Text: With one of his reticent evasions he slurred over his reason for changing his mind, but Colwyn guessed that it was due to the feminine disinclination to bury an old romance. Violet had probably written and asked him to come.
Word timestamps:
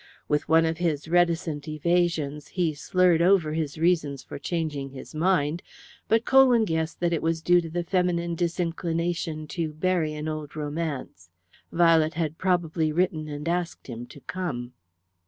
With 0.27 0.49
one 0.49 0.65
of 0.65 0.79
his 0.79 1.07
reticent 1.07 1.67
evasions 1.67 2.47
he 2.47 2.73
slurred 2.73 3.21
over 3.21 3.53
his 3.53 3.77
reason 3.77 4.17
for 4.17 4.39
changing 4.39 4.89
his 4.89 5.13
mind, 5.13 5.61
but 6.07 6.25
Colwyn 6.25 6.65
guessed 6.65 6.99
that 7.01 7.13
it 7.13 7.21
was 7.21 7.43
due 7.43 7.61
to 7.61 7.69
the 7.69 7.83
feminine 7.83 8.33
disinclination 8.33 9.45
to 9.49 9.73
bury 9.73 10.15
an 10.15 10.27
old 10.27 10.55
romance. 10.55 11.29
Violet 11.71 12.15
had 12.15 12.39
probably 12.39 12.91
written 12.91 13.27
and 13.27 13.47
asked 13.47 13.85
him 13.85 14.07
to 14.07 14.19
come. 14.21 14.73